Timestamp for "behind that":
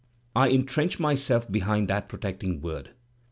1.51-2.09